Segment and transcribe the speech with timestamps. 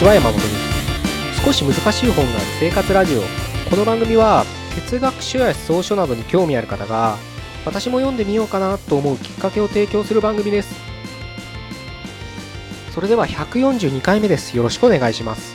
[0.00, 0.46] ちは山本で
[1.34, 3.20] す少し難しい本がある生活ラジオ。
[3.68, 7.18] この番組は哲学書や思想書などに興味ある方が
[7.66, 10.74] 私も読んでみようかなと思うきっかけを提供する番組です。
[12.94, 14.56] それでは142回目です。
[14.56, 15.54] よろしくお願いします。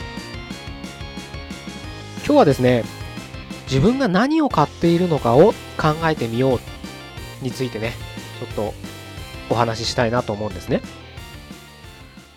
[2.24, 2.84] 今日はですね
[3.68, 6.60] 自分が何を買っているのかを考えてみよ
[7.42, 7.94] うについてね
[8.38, 8.74] ちょっと
[9.50, 10.82] お話ししたいなと思うんですね。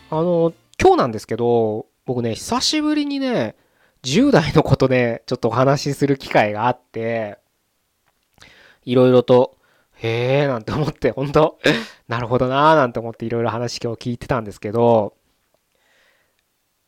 [0.10, 3.56] あの今日なんですけど僕ね久しぶりにね
[4.02, 7.38] 10代のことでちょっとお話しする機会があって
[8.84, 9.58] いろいろと
[9.94, 11.60] へえなんて思って本当
[12.08, 15.14] なるほどなーなんて思っていろいろ話今日聞いてたんですけど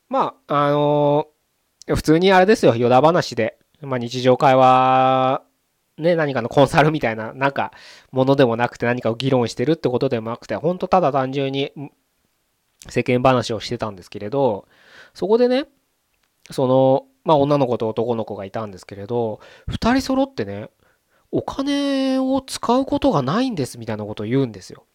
[0.10, 1.28] まああの
[1.88, 3.58] 普通にあれですよ、余談話で。
[3.82, 5.44] まあ、日常会話、
[5.98, 7.72] ね、何かのコンサルみたいな、なんか、
[8.12, 11.72] ものでもなくて何かを議論してるってことでもなくて、ほんとただ単純に
[12.88, 14.68] 世間話をしてたんですけれど、
[15.14, 15.66] そこでね、
[16.50, 20.70] その、まあ、女の子と男の子がいたんですけれど、2人揃ってね、
[21.32, 24.86] お金を使うことがないんですみたいなことを言うんですよ。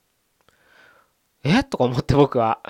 [1.44, 1.64] え？
[1.64, 2.60] とか思って僕は。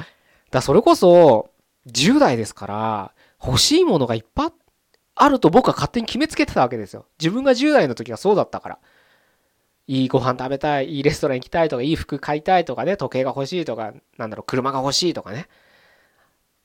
[0.50, 1.50] だそれこそ、
[1.86, 3.12] 10代ですから、
[3.44, 4.52] 欲しいものがいっぱい
[5.14, 7.06] あると僕は勝手に決めつけてたわけですよ。
[7.18, 8.78] 自分が10代の時はそうだったから。
[9.88, 15.48] いいご飯食べたい、いいレストラン行きたいとか、いい服買いたいとかね、時計が欲しいとか、なんだろう、車が欲しいとかね。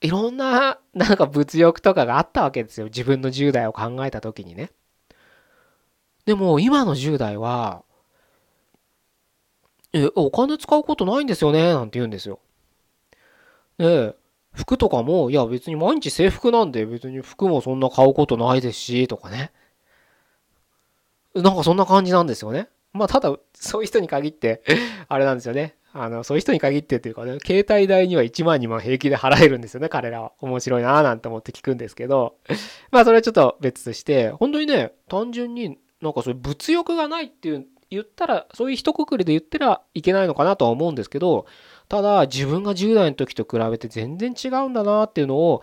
[0.02, 2.88] いろんな、 なんか物欲とかがあったわけですよ。
[2.88, 4.72] 自分の10代を考えた時にね。
[6.26, 7.84] でも、今の10代は、
[9.94, 12.40] え、お金使うことないんですよね、なんて言うんですよ。
[13.78, 14.16] で、
[14.54, 19.52] 服とかも、いや別に毎日制服なんで別に服もそんな買うことないですし、とかね。
[21.34, 22.70] なんかそんな感じなんですよね。
[22.94, 24.64] まあただ、そういう人に限って
[25.08, 25.76] あれなんですよね。
[25.94, 30.32] あの、そういう人に限ってっていうかね、携帯代には1万2万平気で払えるんですよね、彼らは。
[30.40, 32.36] 面白いなぁなんて思って聞くんですけど。
[32.92, 41.46] まあそれはちょっと別として、本当にね、単純になんかそういう物欲がないっていう言ったら、そういう一括りで言ったらいけないのかなとは思うんですけど、
[41.90, 45.62] ただ自分が10代の時と比べて全然違うんだなっていうのを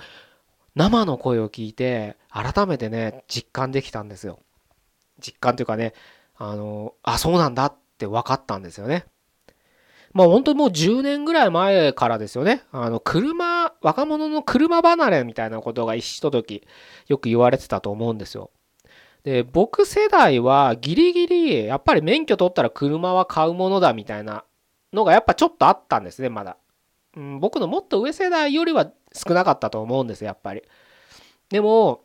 [0.74, 4.38] 生の声を聞いて改めてね実感できたんですよ。
[5.20, 5.94] 実感というかね
[6.36, 9.06] あのあそうなんだって分かったんですよね。
[10.12, 12.62] まあ本当にもう10年ぐらい前からですよね。
[12.72, 16.66] あの車若者の車離れみたいなことが一時
[17.06, 18.50] よく言われてたと思うんですよ。
[19.24, 24.44] で僕世代はギリギリやっぱり免許取ったら車は買うものだみたいな
[24.92, 26.56] のがやっぱちょっとあったんですね、まだ。
[27.16, 30.62] うん、僕のもっと上世代よりは少なかったと思うんですやっぱり。
[31.50, 32.04] でも、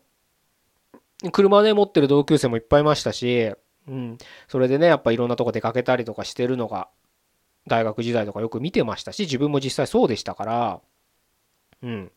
[1.32, 3.52] 車ね、持ってる同級生もいっぱいいましたし、
[3.88, 6.90] うん、それでね、やっぱいろんなとこ出かけたりとかしてるのが、
[7.68, 10.82] 大学時代とかよく見てましたし、自分も実際そうでしたから、
[11.82, 12.12] うん。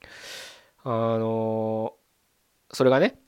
[0.85, 1.95] あの、
[2.73, 3.19] それがね、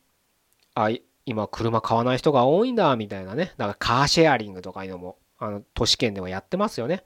[0.75, 0.91] あ、
[1.27, 3.53] 今車買わない人が多いんだ、みたいなね。
[3.57, 7.05] だからカーシェアリングとかいうのも、あの、都市圏ではやってますよね。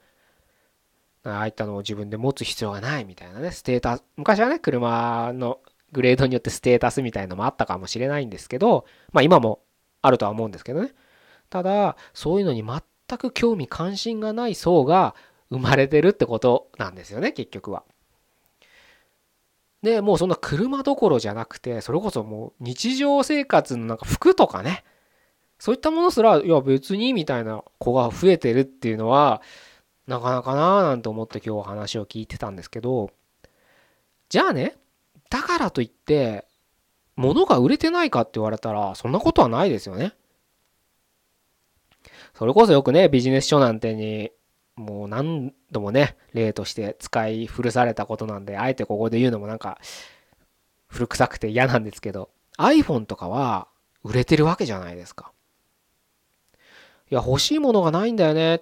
[1.25, 5.59] ああいったのを自分で持つ必要がないみたいなね、ステータス、昔はね、車の
[5.91, 9.63] グレードによってステータスみたいのもあったかもしれないんですけど、まあ今も
[10.01, 10.91] あるとは思うんですけどね。
[11.49, 15.15] ただ、そういうのに全全く興味関心がない層が
[15.49, 17.83] 生まれてるってことなんですよね、結局は。
[19.81, 24.83] で、もうそんな車どころじゃなくて、それこそもう日常生活のなんか服とかね、
[25.59, 29.41] そういったものすら、いや別にみたいな子が増えてるっていうのは、
[30.07, 33.11] なかなかなーなんて思って今日話を聞いてたんですけど、
[34.29, 34.77] じゃあね、
[35.29, 36.45] だからといって、
[37.15, 40.13] 物が売れてないかって言われたら、そんなことはないですよね。
[42.33, 44.31] それこそよくね、ビジネス書なんてに、
[44.75, 49.79] もう何度もね、例として使い古されたことなんで、あえてここで言うのもなんか、
[50.87, 53.67] 古臭くて嫌なんですけど、iPhone とかは
[54.03, 55.31] 売れてるわけじゃないですか。
[57.11, 58.55] いや、欲しいものがないんだよね。
[58.55, 58.59] っ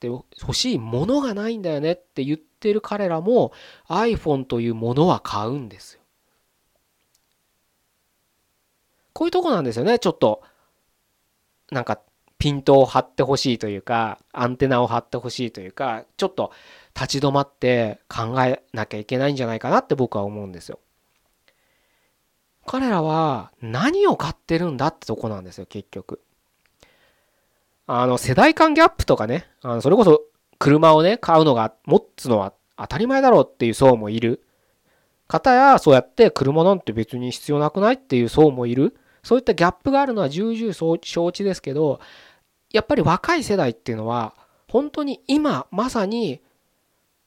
[0.00, 3.52] て欲しいものがないんだよねって言ってる彼らも
[3.88, 6.00] iPhone というものは買うんですよ。
[9.12, 10.42] こういうとこなんですよねちょっと
[11.70, 12.00] なんか
[12.40, 16.50] ピントを張ってほしいというかアンテナを張ってほしいというかちょっと
[16.94, 20.80] 立ち止まって考えなきゃいけないんじゃないかなって僕は思うんですよ。
[22.66, 26.20] 彼らは何を買ってるんだってとこなんですよ結局。
[27.86, 30.22] あの、世代間ギャップとかね、あのそれこそ
[30.60, 34.44] 車をね、買うのが、持つのは当たり前だろうっていう層もいる。
[35.26, 38.96] 方や、そうやって車なんて別に必要なくないっていう層もいる。
[39.22, 40.72] そういったギャップがあるのは重々
[41.02, 42.00] 承知ですけど、
[42.72, 44.34] やっぱり若い世代っていうのは、
[44.68, 46.40] 本当に今、まさに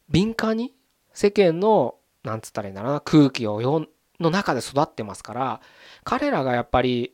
[0.10, 0.74] 敏感に
[1.13, 3.88] 世間のなんつったらいいんだろうな空気をよ
[4.19, 5.62] の中で育ってますから
[6.04, 7.13] 彼らがやっぱり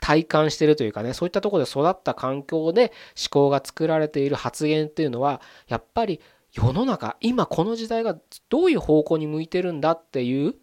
[0.00, 6.20] 体感してるというかねそういったとこで育った環境で思考が作られている発言っていうのはやっぱり
[6.52, 8.16] 世の中今この時代が
[8.48, 10.54] どういう方向に向いてるんだっていう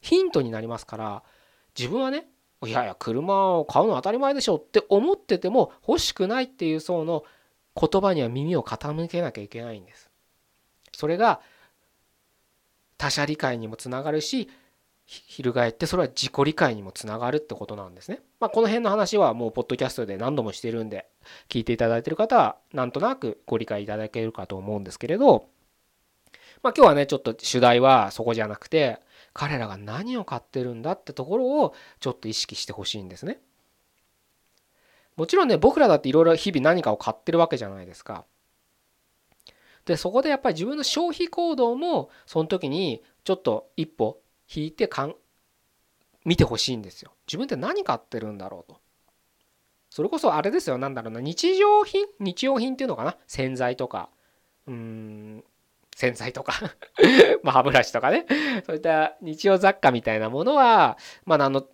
[0.00, 1.22] ヒントになりますから
[1.78, 2.26] 自分はね
[2.66, 7.24] いやいや車を買うの当たり前でしょって思ってても欲しくないっていう層の
[7.74, 10.10] 言葉には耳を傾けなきゃいけないんです。
[10.92, 11.40] それが
[12.98, 14.50] 他者理解にもつながるし
[15.06, 18.20] 翻ってそれは自己理解にもつながるってことなんですね。
[18.38, 21.06] まあ、この辺の話はもうポッドキャストで何度もしてるんで
[21.48, 25.46] 聞いていただいてる方はなんとなくご理解いただけるかと思うんですけれど
[26.62, 29.00] まあ今日はねちょっと主題はそこじゃなくて
[29.32, 33.40] 彼らが何を買ってるんだってところをちょっと意識してほしいんですね。
[35.16, 38.24] もちろんね僕らだっていろいろ日々何かを買ってるわけじゃないですか。
[39.84, 44.20] でそこでやっぱり自分の消費行動もその時にちょっと一歩
[44.54, 45.14] 引いてかん
[46.24, 47.12] 見てほしいんですよ。
[47.26, 48.80] 自分って何買ってるんだろうと。
[49.90, 52.06] それこそあれですよなんだろうな日常品？
[52.20, 53.16] 日用品っていうのかな？
[53.26, 54.10] 洗剤とか
[54.66, 55.44] うん
[56.00, 56.54] 洗剤とか。
[57.44, 58.26] ま歯ブラシとかね。
[58.66, 61.66] そういった日用雑貨みたいなものはまあ何の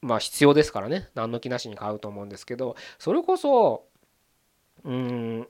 [0.00, 1.10] まあ必要ですからね。
[1.14, 2.76] 何の気なしに買うと思うんですけど。
[2.98, 3.84] それこそ
[4.84, 5.48] うーん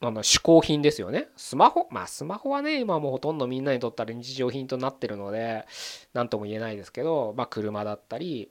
[0.00, 1.28] なんだ嗜好品ですよね。
[1.36, 1.88] スマホ。
[1.90, 5.64] まあスマホはね今もうほとんどみんなにとったら日常品となってるので
[6.12, 7.32] 何とも言えないですけど。
[7.36, 8.50] まあ車だったり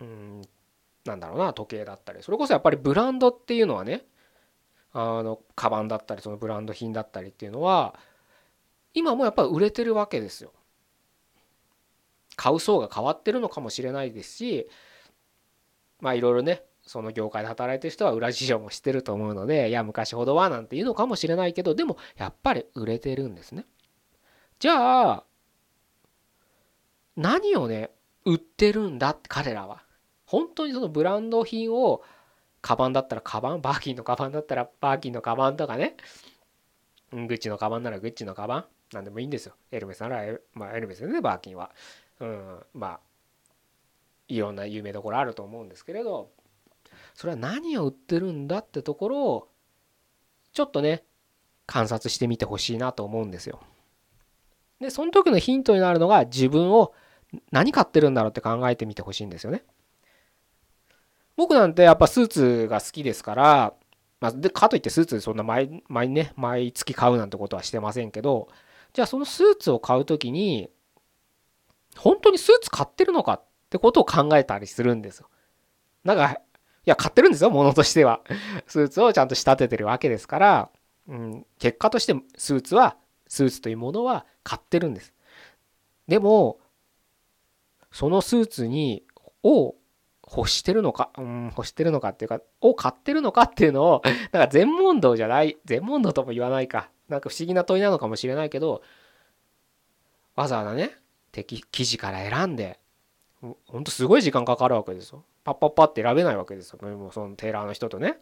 [0.00, 0.42] うん
[1.04, 2.22] なんだろうな時計だったり。
[2.22, 4.04] それこそやっぱりブランドっていうのはね
[4.92, 7.94] あのカバンだったりそのブランド品だったりっていうのは
[8.94, 10.52] 今もやっぱり売れてるわけですよ。
[12.36, 14.68] 買う層が変わってるのかもしれないですし
[16.00, 23.66] まあいろいろねその業界で働いてる人は裏事情も知ってると思うのでいや昔ほどはなんていうのかもしれないけどでもやっぱり売れてるんですね。
[24.58, 25.24] じゃあ
[27.16, 27.90] 何をね
[28.24, 29.82] 売ってるんだって彼らは。
[30.24, 32.02] 本当にそのブランド品を
[32.62, 35.96] カバンだったらカバンバーキンのカバンだったらバーキンのカバンとかね。
[37.12, 39.54] グッチのカバンならグッチのカバン何でもいいんですよ。
[39.70, 41.70] エルメスならエ,、まあ、エルメスでねバーキンは。
[42.20, 43.00] うんまあ
[44.28, 46.30] いろんな有名どころあると思うんですけれど。
[47.14, 49.48] それは何を売ってるんだってところを
[50.52, 51.04] ちょっとね
[51.66, 53.60] 観察してみてほしいなと思うんですよ。
[54.80, 56.94] でその時のヒントになるのが自分を
[57.50, 59.64] 何買ってるんだろうって考えてみてほしいんですよね。
[61.36, 63.74] 僕なんてやっぱスーツが好きですから、
[64.20, 68.48] まあ、でかといってスーツそんな毎毎ね毎月買うなんてことはしてませんけど
[68.92, 70.68] じゃあそのスーツを買う時に
[71.96, 75.28] 本当にスーツ買ってるのかってことを考えたりするんですよ。
[76.04, 76.36] なんかい
[76.84, 78.20] や買ってるんですよものとしては。
[78.66, 80.70] スーツをちゃんと仕立ててるわけですから、
[81.08, 82.96] うん、結果としてスーツは
[83.28, 85.14] スーツというものは買ってるんです。
[86.08, 86.58] でも
[87.90, 89.04] そのスーツに
[89.42, 89.74] を
[90.34, 94.02] 欲してるのか、うん、欲してるのかっていうか、を買ってるのかっていうのを、
[94.32, 96.90] なんか全問答じゃない、全問答とも言わないか。
[97.08, 98.82] なんか不思議な問いなのかもしれないけど、
[100.34, 100.96] わざわざね、
[101.30, 102.80] 敵記事から選んで、
[103.40, 105.24] ほんとすごい時間かかるわけですよ。
[105.44, 106.78] パッパッパって選べないわけですよ。
[106.96, 108.18] もうそのテーラーの人とね。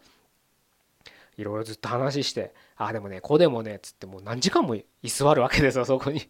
[1.37, 6.21] いろいろずっと話して、ああ、でもね、こうでもね、つってもう何時間も居座るわけですよ、そこに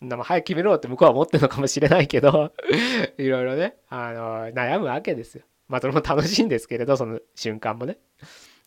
[0.00, 2.52] ま早く決めろって向こうは思ってるのかもしれないけど
[3.18, 5.44] いろいろね、あの、悩むわけですよ。
[5.68, 7.98] まあ、それも楽しいんですけれど、その瞬間もね、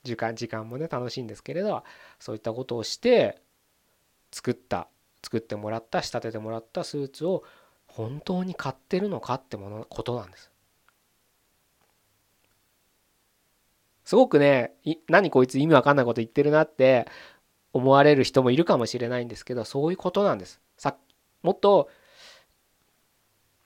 [0.03, 1.83] 時間、時間もね、楽しいんですけれど、
[2.19, 3.39] そういったことをして、
[4.31, 4.87] 作った、
[5.23, 7.43] 作ってもらった、仕立ててもらったスーツを
[7.87, 10.51] 本当に買ってるのかってもの、ことなんです。
[14.05, 14.73] すごくね、
[15.09, 17.07] 何こいつ意味わかんないこと言ってるなって
[17.73, 20.61] 思われる人もいるかもしれないんですけど、そういうことなんです。
[21.41, 21.89] もっと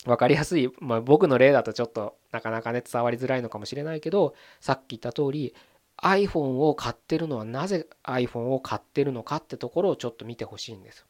[0.06, 5.54] 分かりやすい、まあ、僕の例だとちょっとなかなかね伝わりづらいのかもしれないけどさっき言った通り
[6.02, 11.06] iPhone を買ってるのはなぜ iPhone を買ってるのかってところをちょっと見てほしいんです。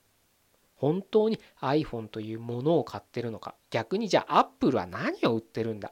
[0.75, 5.91] 本当に iPhone というものを買ってるのか逆にじゃあ Apple は何を売ってるんだ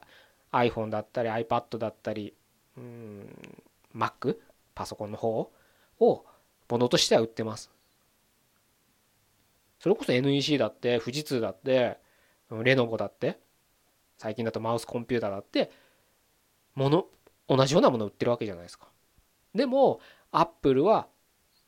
[0.52, 2.34] ？iPhone だったり iPad だったり
[2.76, 3.62] うん
[3.94, 4.36] Mac
[4.74, 5.50] パソコンの方
[6.00, 6.24] を
[6.68, 7.70] ものとしては売ってます。
[9.80, 11.98] それこそ NEC だって富士通だって
[12.62, 13.38] レノボだって
[14.18, 15.72] 最近だとマウスコンピューターだって
[16.74, 17.06] もの
[17.48, 18.86] 同じようなものを売ってるわけじゃないですか。
[19.54, 21.08] でもアップルは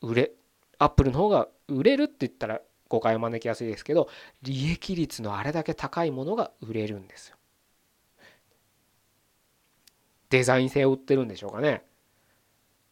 [0.02, 0.32] 売れ
[0.78, 4.08] アップルの方が売れるって言ったら誤解を招きやすいですけど
[4.42, 7.36] 利益率のあれだけ高いものが売れるんですよ。
[10.28, 11.82] デザイン性を売ってるんでしょうかね。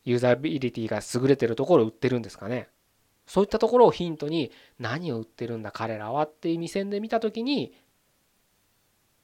[0.05, 2.69] ユーザビリティが優れてるところを売ってるんですかね。
[3.31, 7.73] そういったところをヒントに何を売ってるんだ彼らはっていう目線で見た時に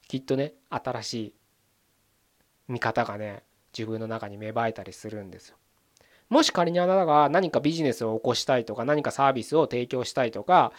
[0.06, 1.34] きっとね新しい
[2.68, 3.42] 見方がね
[3.76, 5.56] 自分の中に芽生えたりするんですよ。
[6.28, 10.72] もし仮にあなたが何かビジネスを起こしたいとか何かサービスを提供したいとか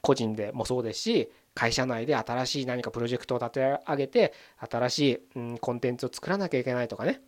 [0.00, 4.98] 個人でもそうですし会社内で新しい何かプロジェクトを立て上げて新し
[5.34, 7.20] い、コンテンツを作らなきゃいけないとかね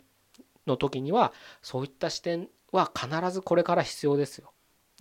[0.65, 1.31] の時には
[1.61, 4.52] そういった視点は必ずこれから必要ですよ。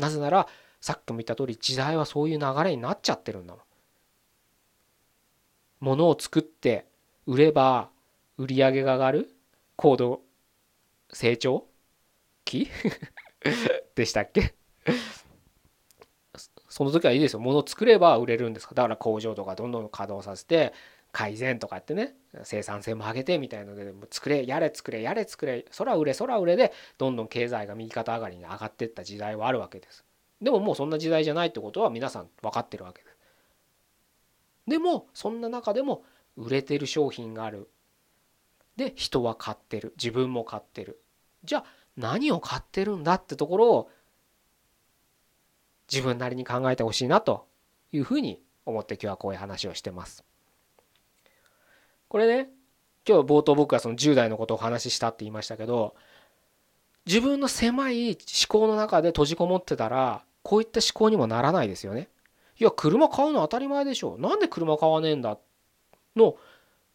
[0.02, 0.48] なぜなら
[0.80, 3.62] さっきも言った通り時代はそういう流れになっちゃってるんだもん。
[5.80, 6.86] ものを作って
[7.26, 7.88] 売れば
[8.36, 9.30] 売り上げが上がる
[9.76, 10.22] 高度
[11.12, 11.66] 成長
[12.44, 12.68] 期
[13.94, 14.54] でしたっけ？
[16.68, 17.40] その時はいいですよ。
[17.40, 18.74] 物作れば売れるんですか？
[18.74, 20.72] だから工場とかどんどん稼働させて
[21.12, 30.04] 改善とかってね生産性も上げてみたいので作れやれ作れやれ作れ空売れ空売れでどんどん経済が右肩上がりに上がっていった時代はあるわけです。
[30.40, 33.16] でももうそんな時代じゃないってことは皆さん分かってるわけです。
[34.66, 36.02] でもそんな中でも
[36.36, 37.68] 売れてる商品がある。
[38.76, 41.02] で人は買ってる自分も買ってる。
[41.44, 41.64] じゃあ
[41.96, 43.90] 何を買ってるんだってところを
[45.92, 47.46] 自分なりに考えてほしいなと
[47.92, 50.24] いうふうに思って今日はこういう話をしてます。
[52.12, 52.50] これね
[53.08, 55.94] 今日冒頭僕はその10代のことをお話ししたって言いましたけど
[57.06, 58.16] 自分の狭い思
[58.48, 62.10] 考の中で閉じこもってたらこういった思考にもならないですよね。
[62.60, 65.38] いや車買うの当たり前でしょなんで車買わねえんだ？
[66.14, 66.36] の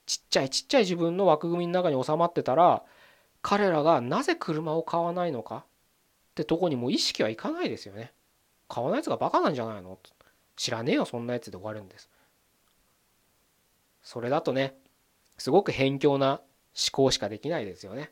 [0.05, 2.83] ちっちゃいちっちゃい自分の枠組みの中に収まってたら
[3.41, 5.55] 彼らがなぜ車を買わないのか？
[5.55, 5.63] っ
[6.35, 8.11] てとこにもう意識はいかないですよね。
[8.69, 9.97] 買わないやつがバカなんじゃないの？
[10.55, 12.07] 知らねえよそんなやつで終わるんです。
[14.03, 14.75] それだとね
[15.37, 16.41] すごく偏境な
[16.75, 18.11] 思考しかできないですよね。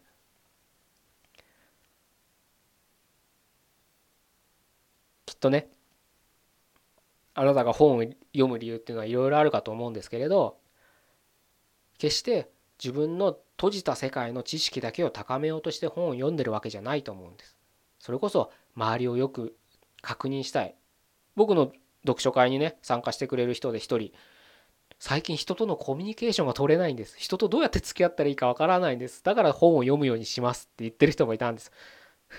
[5.25, 5.69] きっとね
[7.33, 10.57] あなたが本を読む理由っていうのはいろいろあるかと思うんですけれど
[11.97, 12.49] 決して
[12.81, 17.57] 自分の閉じた世界の知識だけを高めようとして本を読んでるわけじゃないと思うんです。
[17.99, 19.55] それこそ周りをよく
[20.01, 20.75] 確認したい。
[21.35, 21.71] 僕の
[22.05, 24.11] 読書会にね参加してくれる人で一人
[24.99, 27.15] 最近人とのコミュニケーションが取れないんです。
[27.17, 29.23] 人とどうやって付き合ったらいいかわからないんです。
[29.23, 31.71] だから本を読むようにしますって言ってる人もいたんです。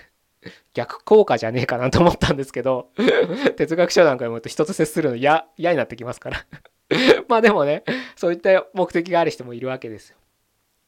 [0.75, 2.91] 逆効果じゃねえかなと思ったんですけど
[3.57, 6.47] 哲学書なんか読むと人と接するの嫌嫌になってきますから
[7.29, 7.85] まあでもね
[8.15, 10.17] そういった目的がある人もいるわけですよ。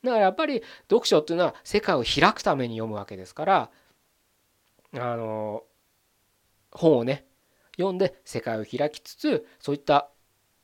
[0.04, 3.70] だからやっぱり読書っていうのは世界を開くために読むわけですから
[4.94, 5.64] あの
[6.70, 7.26] 本をね
[7.76, 10.10] 読んで世界を開きつつそういった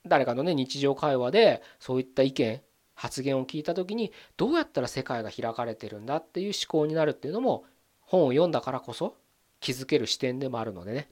[0.07, 2.61] 誰かのね日常会話でそういった意見
[2.95, 7.65] 発言を聞いた時にどうやったら世界が開かれてるんだっていう思考になるっていうのも
[8.01, 9.17] 本を読んだからこそ
[9.61, 11.09] 気づける視点でもあるのでね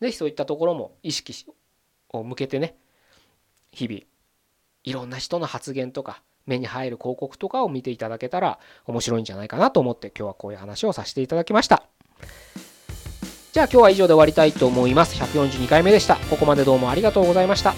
[0.00, 1.46] 是非そういったところも意識
[2.10, 2.76] を向けてね
[3.72, 4.00] 日々
[4.84, 11.84] いろんな人の発言とか目に入る広告とかを見ていただけたら面白いんじゃないかなと思って今日はこういう話をさせていただきました。
[13.52, 15.20] じゃあ今日は以上で終わりたいと思います。
[15.22, 16.16] 142回目でした。
[16.30, 17.74] ここまでどうもありがとうございました。